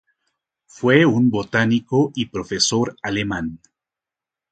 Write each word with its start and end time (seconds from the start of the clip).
Fue 0.65 1.05
un 1.05 1.29
botánico 1.29 2.11
y 2.15 2.25
profesor 2.25 2.95
alemán. 3.03 3.59